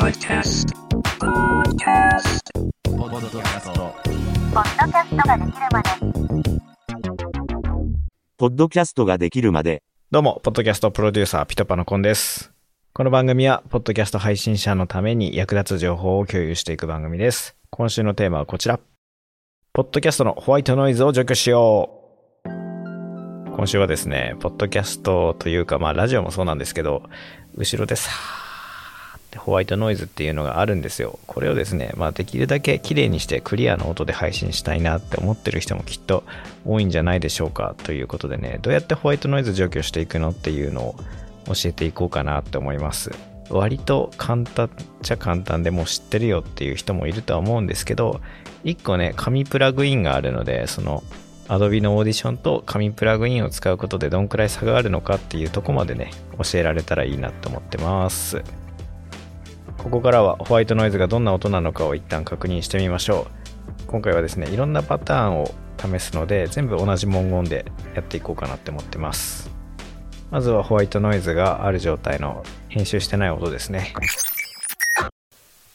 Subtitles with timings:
[0.00, 0.68] Podcast.
[1.18, 2.52] Podcast.
[2.84, 3.94] ポッドキャスト。
[4.52, 5.90] ポッドキャストができるまで。
[8.36, 12.52] ポッドキャストができるまで、どうも、ポッドキャストプロデューサー、ピトパのコンです。
[12.92, 17.56] この番組は、ポッドキャスト配信者のために役立つ情報を共有していく番組です。
[17.70, 18.78] 今週のテーマはこちら。
[19.72, 21.90] ポッドキャストのホワイトノイズを除去しよ
[22.44, 22.48] う。
[23.56, 27.02] 今週はですね、ポッドキャストというか、まあ、ラジオもそうなんですけど、
[27.56, 28.10] 後ろでさ
[29.36, 31.18] ホワイトノイズっていうのがあるんですよ。
[31.26, 36.24] これをですね、まあ、できるだけ綺麗にしてクリアな音で配信したいなって思ってる人もきっと
[36.64, 40.96] 多いんじゃないでしょうかということでね、どうやってホワイトノイズ除去していくのっていうのを
[41.46, 43.10] 教えていこうかなって思います。
[43.48, 44.70] 割と簡単っ
[45.02, 48.20] ちゃ簡単でもう知ってるよっていう人もいるとは思うんですけど、
[48.64, 51.04] 一個ね、紙プラグインがあるので、その
[51.48, 56.10] Adobe のオーディションと紙プラグインを使うことでどんくらい差があるのかっていうとこまでね、
[56.42, 58.42] 教えられたらいいなと思ってます。
[59.86, 63.28] ここからはホワイトノイズがどんな音なのかを一旦確認してみましょ
[63.84, 63.86] う。
[63.86, 69.48] 今回はですね、いろんなパターンを試すので、全部同じ文言でやっていこうかなって思ってます。
[70.32, 73.94] まずはホワイトノイズがある状態の編集してない音ですね。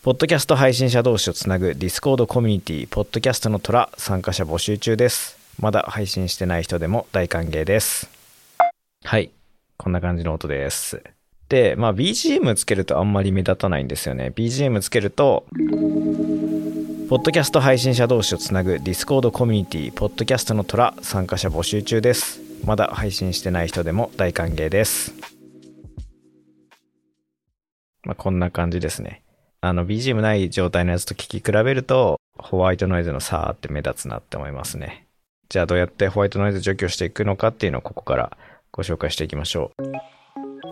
[0.03, 5.37] ポッドキャスト配信者同士をつなぐディスコードコミュニティ、ポッドキャストの虎、参加者募集中です。
[5.57, 8.09] まだ配信してない人でも大歓迎です。
[9.05, 9.31] はい。
[9.77, 11.01] こんな感じの音です。
[11.51, 14.31] で、まあ BGM つけるとあんまり目立たないんですよね。
[14.33, 15.45] BGM つけると、
[17.09, 22.39] ポッドキャスト配信者同士をつなぐディスコードコミュニティ、ポッドキャストの虎、参加者募集中です。
[22.63, 25.13] まだ配信してない人でも大歓迎です。
[28.05, 29.21] まあ、こんな感じですね。
[29.59, 35.05] あの、BGM ない状態のやつと聞き比べると、ホワイトノイズの差って目立つなって思いますね。
[35.49, 38.37] じゃあどうやってホワイトノイズ除去していくのかっていうのをここから
[38.71, 40.10] ご紹介していきましょう。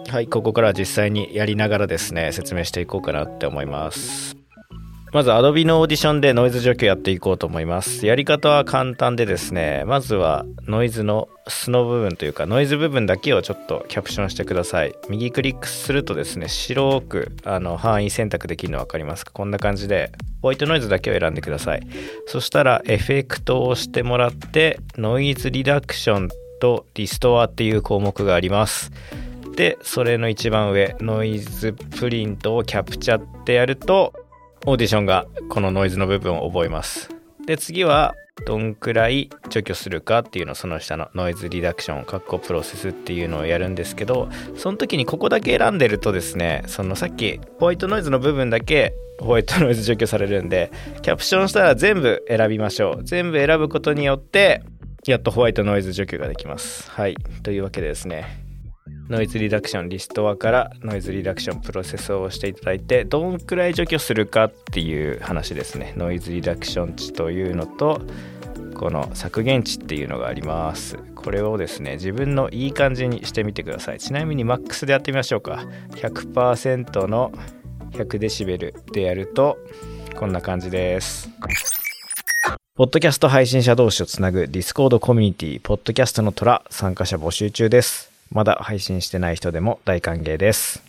[0.08, 4.36] はい、ここから実際にやりながらですね、説明していこうかなって思います。
[5.11, 8.06] まず Adobe のオーディションでノイズ除去やっていこうと思います。
[8.06, 14.94] やり方は簡単でですね、まずはノイズの素の部分というかノイズ部分だけをちょっとキャプションしてください。
[15.09, 19.31] 右クリックするとですね、白くあの範囲選択できるの分かりますか？
[19.31, 20.12] こんな感じで
[20.44, 21.81] ホワイトノイズだけを選んでください。
[22.28, 26.29] そしたらエフェクトを押してもらってノイズリダクション
[26.62, 28.91] とリストアっていう項目があります。
[29.56, 34.14] で、それの一番上、ノイズプリントをキャプチャってやると、
[34.66, 37.10] オーディションがこのノイズの部分を覚えます。
[37.46, 38.16] で、次は、
[38.46, 50.72] どんくらい除去するかっていうのをその下のノイズリダクション、カッコプロセスっていうのをやるんですけど、その時にここだけ選んでるとですね、そのさっきホワイトノイズの部分だけホワイトノイズ除去されるんで、
[51.02, 53.04] キャプションしたら全部選びましょう。
[53.04, 54.62] 全部選ぶことによって、
[55.06, 56.90] やっとホワイトノイズ除去ができます。
[56.92, 57.16] はい。
[57.44, 58.26] というわけでですね、
[59.09, 65.96] ノイズリダクションリストアからノイズリダクションプロセスをしていただいてどんくらい除去するかっていう話ですね。
[65.97, 68.02] ノイズリダクション値というのと
[68.75, 70.98] この削減値っていうのがあります。
[71.16, 74.00] これをですね自分のいい感じにしてみてください。
[74.00, 75.66] ちなみにマックスでやってみましょうか。
[75.96, 77.31] 100%の
[77.94, 79.58] 100デシベルでやると
[80.18, 81.31] こんな感じです。
[82.75, 88.09] ポッドキャスト配信者同士をつなぐディスコードコミュニティ、ポッドキャストの虎、参加者募集中です。
[88.31, 90.84] まだ配信してない人でも大歓迎です。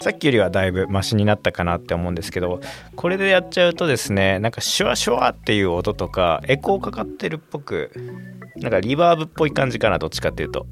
[0.00, 2.60] さっきよりはだいぶマシになったかなって思うんですけど、
[2.94, 7.90] これでやっちゃうとですね、なんかシュワシュワっていう音とか、エコーかかってるっぽく、
[8.56, 10.66] なんかリバーブっぽい感じかな、どっちかっていうと。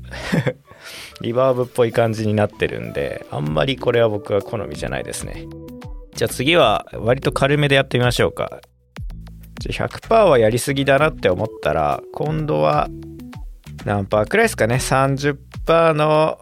[1.23, 5.47] リバーブっぽい感じになってるんで、あんまりこれは僕は好みじゃないですね。
[6.15, 8.61] じゃあ次は割と軽めでやってみましょうか。
[9.59, 12.89] じゃあ100%はやりすぎだなって思ったら今度は
[13.87, 16.41] 何パーくらいですかね？30%の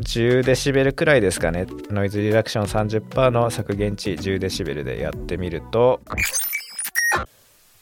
[0.00, 1.66] 10デシベルくらいですかね？
[1.88, 6.00] ノイズリダクション30%の削減値10デシベルでやってみると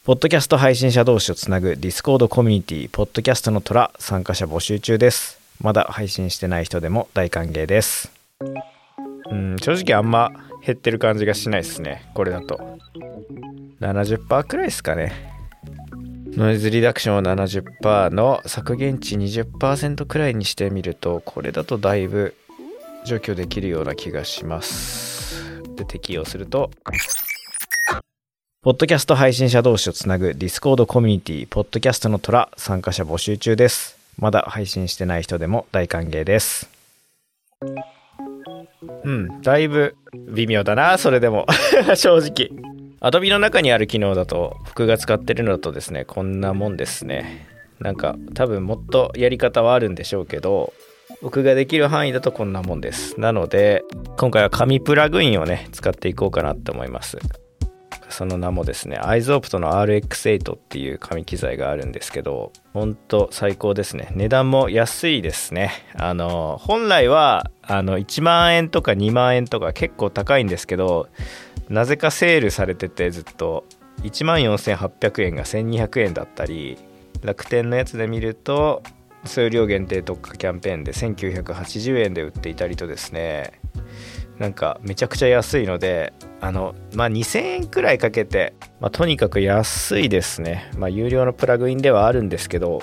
[0.05, 5.41] ポッドキャスト配信者同士をつなぐディスコードコミュニティポッドキャストの虎参加者募集中です。
[5.63, 8.13] まだ配信してない人でも大歓迎です。
[9.31, 10.33] うん正直あんま
[10.63, 12.11] 減ってる感じがしないですね。
[12.13, 12.61] これだと。
[13.81, 15.33] 70%くらいですかね。
[16.35, 22.35] ノイズリダクションを70%の削減値20%くらいにしてみると、これだとだいぶ
[23.05, 25.63] 除去できるような気がします。
[25.77, 26.71] で、適用すると、
[28.63, 33.99] ポッドキャスト配信者同士をつなぐディスコードコミュニティ、ポッドキャストの虎、参加者募集中です。
[34.17, 36.71] まだ配信してない人でも大歓迎です。
[39.05, 39.97] うん、だいぶ
[40.29, 41.47] 微妙だな、それでも。
[41.95, 42.72] 正直。
[43.03, 47.49] Adobe の中にある機能だと、僕が使ってるのだとですね、こんなもんですね。
[47.81, 50.73] なんか、多分もっとやり方はあるんでしょうけど、
[51.21, 53.21] 僕ができる範囲だとこんなもんです。
[53.21, 53.85] なので
[54.19, 57.19] 今回は紙プラグインをね使っていこうかなと思います。
[58.09, 64.13] その名もですねアイゾープトの RX8 っていう紙機材があるんですけどほんと最高ですね。
[64.15, 65.71] 値段も安いですね。
[65.95, 71.09] あの本来はあの1万円とか2万円とか結構高いんですけど
[71.69, 73.65] なぜかセールされててずっと。
[74.03, 76.79] 1万4800円が1200円だったり
[77.23, 78.83] 楽天のやつで見ると
[79.25, 83.61] 数量限定特化キャンペーンで1980円で売っていたりとですね。
[84.39, 90.71] なんかめちゃくちゃ安いのであのまあ2000円くらいかけて、まあ、とにかく安いですね。
[90.77, 92.83] まあ有料のプラグインではあるんですけど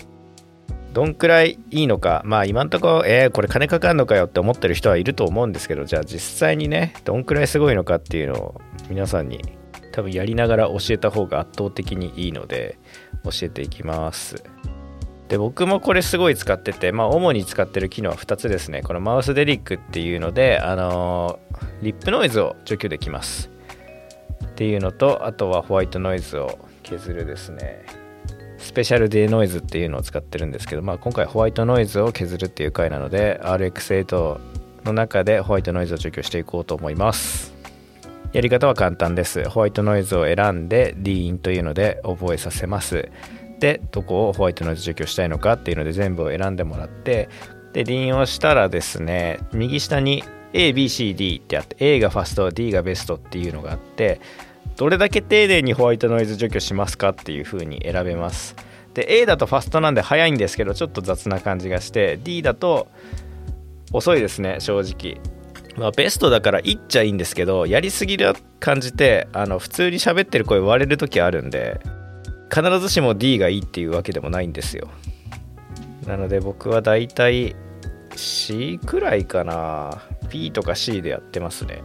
[0.93, 2.21] どんくらいいいのか。
[2.25, 9.39] まあ今んとこえー、これ金かかるのかよって思ってる人はいると思うんですけどじゃあ実際にねどんくらいすごいのかっていうのを皆さんに
[9.91, 12.79] 多分やりながら教えた方が圧倒的にいいので
[13.23, 14.43] 教えていきます。
[15.27, 18.81] で僕もこれすごい使っててまあ主に使ってる機能は2つですね。
[18.81, 23.51] このマウスデリックっていうのであのー、リップノイズを除去できます。
[24.43, 27.85] っていうのとあとはホワイトノイズを削るですね。
[28.59, 34.39] スペシャルデーノイズっていうのを使ってるんですけど、まあ、今回ホワイトノイズを削るっていう回なので RX8
[34.85, 37.53] の中でホワイトノイズを除去していこうと思います。
[38.31, 39.49] やり方は簡単です。
[39.49, 43.09] ホワイトノイズを選んで D インというので覚えさせます。
[43.59, 47.29] でどこをホワイトノイズ除去したいのかっていうので全部を選んでもらって
[47.73, 50.23] で D インをしたらですね右下に
[50.53, 54.19] ABCD ってあって A がファスト D がベストっていうのがあって
[54.77, 58.55] どれだけ丁寧にホワイトノイズ除去しますかっていう風に選べます。
[58.93, 62.87] で A だとファストなんで早いんですけどちょっと雑な感じがして D だと
[63.91, 65.21] 遅いですね正直。
[65.77, 71.79] まあ、ベストだからいっちゃいいんですけどやりすぎる感じてあの普通に喋ってる声割れる時あるんで
[72.53, 74.89] 必ずしも D がいいっていうわけでもないんですよ。
[76.07, 77.55] なので僕はだいたい
[78.15, 80.01] C くらいかな。
[80.29, 81.81] P とか C でやってますね。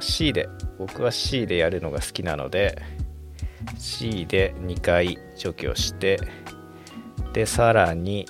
[0.00, 0.48] C で
[0.78, 2.80] 僕は C でやるのが好きなので
[3.78, 6.18] C で2回除去して
[7.32, 8.26] でさらに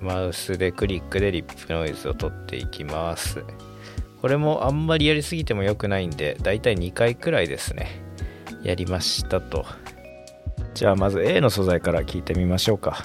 [0.00, 3.44] Mouth De-click でリップノイズを取っていきます。
[4.20, 8.02] これもあんまりやりすぎても良くないんでだいたい2回くらいですね。
[8.62, 9.64] やりましたと。
[10.74, 13.04] じゃあまず A の素材から聞いてみましょうか。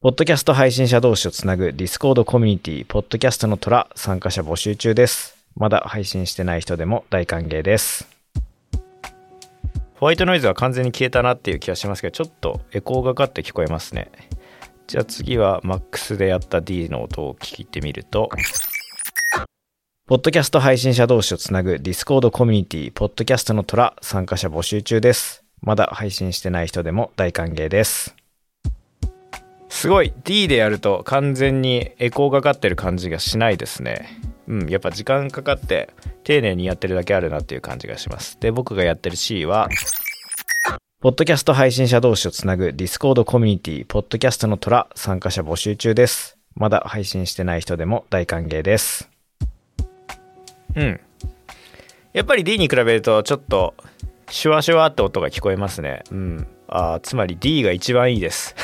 [0.00, 5.33] ポッドキャスト配信者同士をつなぐディスコードコミュニティ、ポッドキャストの虎参加者募集中です。
[5.56, 8.08] まだ配信してない人でも大歓迎です。
[9.96, 14.10] ホワイトノイズは完全に消えたなっていう気がしますけど、ちょっとエコーがかって聞こえますね。
[14.86, 18.28] じゃあ次は MAX でやった D の音を聞いてみると、
[20.06, 25.44] ポッドキャスト配信者同士をつなぐディスコードコミュニティ、ポッドキャストの虎参加者募集中です。
[25.62, 28.14] まだ配信してない人でも大歓迎です。
[29.70, 34.20] すごい D でやると完全にエコーがかってる感じがしないですね。
[34.48, 35.90] うん、やっぱ時間かかって
[36.22, 38.38] 丁寧にやってるだけあるなっていう感じがします。
[38.40, 39.68] で、僕がやってる C は、
[41.00, 46.38] ポッドキャスト配信者同士をつなぐディスコードコミュニティ、ポッドキャストの虎参加者募集中です。
[46.54, 49.10] まだ配信してない人でも大歓迎です。
[50.74, 51.00] うん。
[52.12, 53.74] やっぱり D に比べるとちょっと
[54.30, 56.04] シュワシュワって音が聞こえますね。
[56.10, 56.46] うん。
[56.68, 58.54] あつまり D が一番いいです。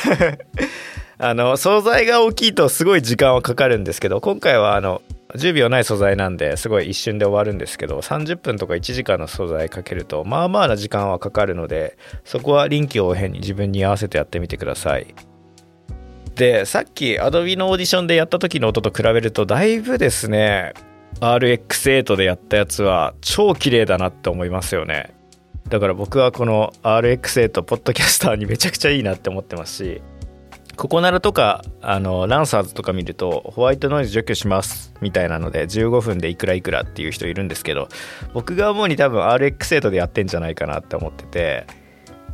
[1.18, 5.02] あの、素材が大きいとすごい時間はかかるんですけど、今回はあの、
[5.36, 15.14] 10秒ない素材なんですごい一瞬で終わるんですけど30分とか1時間の素材かけるとまあまあな時間はかかるのでそこは臨機応変に自分に合わせてやってみてください。
[16.34, 20.72] でさっき Adobe のオーディションでやった時の音と比べるとだいぶですね
[21.20, 25.14] RX8 でやったやつは超綺麗だなって思いますよね。
[25.68, 30.02] だから僕はこの RX8 ポッドキャスターにめちゃくちゃいいなって思ってますし
[30.76, 37.88] ココナラとかあのランサーズとか見るとホワイトノイズ除去しますみたいなので15分でいくらいくらっていう人いるんですけど
[38.32, 41.66] 僕が思うに多分 RX8 でやってんじゃないかなって思ってて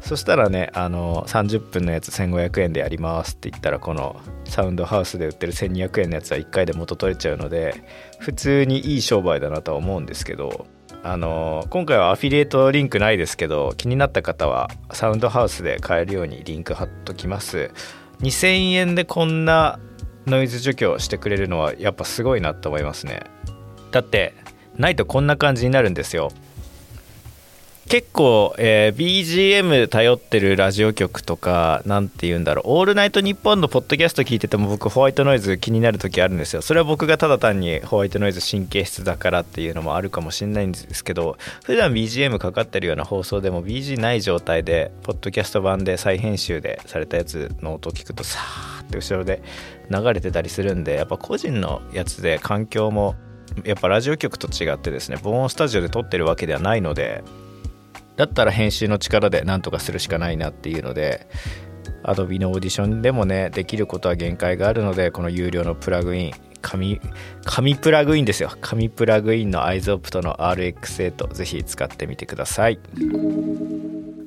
[0.00, 7.83] そしたらねあの30分のやつ1500円でやりますって言ったらこのサウンドハウスで売ってる1200円のやつは1回で元取れちゃうので
[8.19, 10.66] 普通にいい商売だなとは思うんですけど
[11.02, 17.71] あの今回はアフィリエイトリンクないですけど気になった方はサウンドハウスで買えるようにリンク貼っときます。
[18.20, 19.78] 2000円でこんな
[20.26, 23.20] ノイズ除去してくれるのはやっぱすごいなと思いますね。
[23.92, 24.35] だって
[24.76, 26.30] ないとこんな感じになるんですよ。
[27.88, 36.62] 結構、えー BGM 頼ってるラジオ局とかなんて言うんだろう「オールナイトニッポン」のポッドキャスト聞いてても僕ホワイトノイズ気になる時あるんですよ。
[36.62, 49.43] それは僕がただ単にホワイトノイズ神経質だからっていうのもあるかもしれないんですけど普段 BGM かかってるような放送でも BG ない状態でポッドキャスト版で再編集でされたやつの音を聞くとさーって後ろで
[49.90, 53.14] 流れてたりするんでやっぱ個人のやつで環境も
[53.64, 57.23] やっぱラジオ局と違ってですね防音スタジオで撮ってるわけではないので
[58.16, 61.26] だったら編集の力で何とかするしかないなっていうので
[62.02, 66.32] Adobe のオーディションでもねできることは限界があるのでこの有料のプラグイン
[66.62, 67.00] 紙
[67.44, 68.50] 紙プラグインですよ。
[68.61, 72.80] 紙プラグインの iZopt の RX8 ぜひ使ってみてください。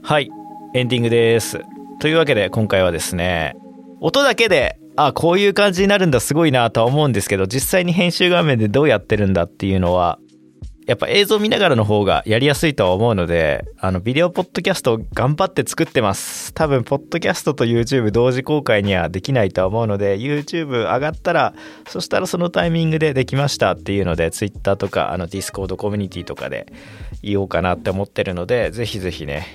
[0.03, 0.29] はい。
[0.73, 1.59] エンディングです。
[1.99, 3.57] というわけで今回はですね
[3.99, 10.19] 音だけであこういう感じになるんだすごいなとは思うんですけど実際に編集画面でどうやってるんだっていうのは
[10.89, 16.51] やっぱ映像見ながらの方がやりやすいとは思うので、あの、ビデオポッドキャストを頑張って作ってます。
[16.55, 21.53] 多分、ポッドキャストと YouTube 同時公開にはできないとは思うので、YouTube 上がったら、
[21.87, 26.65] そしたらそのタイミングでできましたっていうので、Twitter とか、あの、Discord コミュニティとかで
[27.21, 29.45] 言おうかなって思ってるので、ぜひぜひね、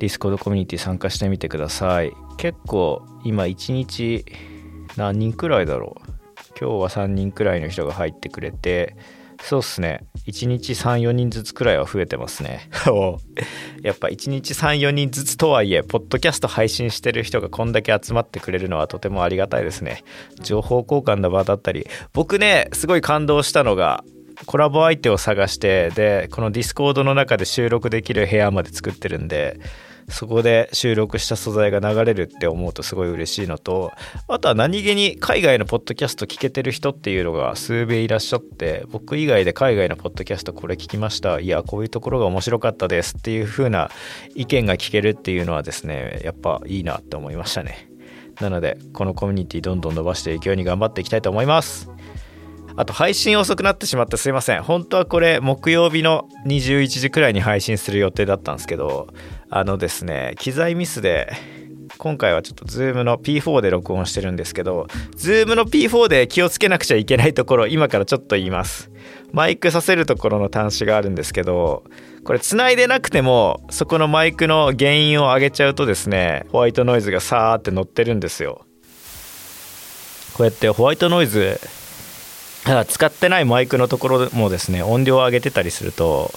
[0.00, 2.12] Discord コミュニティ参加してみてください。
[2.36, 4.24] 結構、今1日
[4.96, 6.12] 何人くらいだろう？
[6.58, 8.96] 今日は3人くらいの人が入ってくれて、
[9.42, 10.04] そうっすね。
[10.26, 12.70] 1日3、4人ずつくらいは増えてますね。
[13.82, 20.04] やっぱ1日3、4人ずつとはいえ、ポッドキャスト配信してる人がこんだけ集まってくれるのはとてもありがたいですね。
[20.40, 24.04] 情報交換の場だったり、僕ね、すごい感動したのが、
[24.46, 29.58] コラボ相手を探して、で、このディスコードの中で収録できる部屋まで作ってるんで、
[30.12, 33.92] そこで収録した素材が流れるって思うとすごい嬉しいのと
[34.28, 41.40] あとは何気に海外のポッドキャスト聞けてる人っていうのが数名いらっしゃって僕以外で海外のポッドキャストこれ聞きました。
[41.40, 43.90] いやこういうところが面白かったですっていう風な
[44.34, 47.88] 意見が聞けるっていうのはですねやっぱいいなって思いましたね。
[48.40, 51.90] なのでこのコミュニティどんどん伸ばしていくように頑張っていきたいと思います。
[52.74, 54.62] あと配信遅くなってしまってすいません。
[54.62, 59.08] 本当はこれ木曜日の21時くらいに配信する予定だったんですけど
[59.54, 61.30] あのですね機材ミスで
[61.98, 68.90] 今回はちょっと Zoom の P4 で録音してるんですけど Zoom の P4 で気をつけなくちゃいけないところ今からちょっと言います。
[69.30, 71.84] マイクさせるところの端子があるんですけど
[72.24, 78.64] これ繋いでなくてもそこのマイクの原因を上げちゃうとですねホワイトノイズがさーって乗ってるんですよ。
[80.32, 81.60] こうやってホワイトノイズ
[82.88, 86.30] 使ってないマイクのところもですね音量を上げてたりすると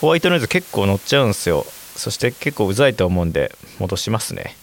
[0.00, 1.66] ホワイトノイズ結構乗っちゃうんですよ。
[1.96, 4.56] そして結構うざいと思うんで戻しますね。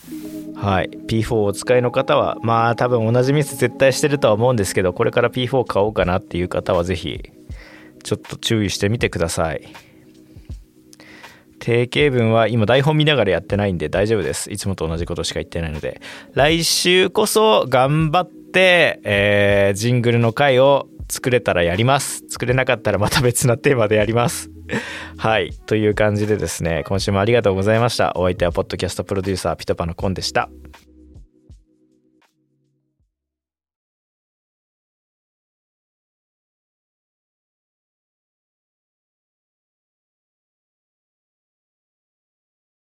[0.55, 0.89] はい。
[1.07, 7.21] P4 をお使いの方はまあ多分同じミス絶対してるとは思うんですけどこれから P4 買おうかなっていう方はぜひ
[8.03, 9.73] ちょっと注意してみてください。
[11.59, 14.51] 定型文は今台本見ながらやってないんで大丈夫です。
[14.51, 16.01] いつもと同じことしか言ってないので。
[16.33, 22.23] 来週こそ頑張って、えージングルの回を作れたらやります。
[22.29, 24.49] 作れなかったらまた別なテーマでやります。
[25.17, 25.51] はい。
[25.65, 28.13] という感じでですね今週もありがとうございました。
[28.15, 30.49] お相手はポッドキャストプロデューサーピトパのコンでした。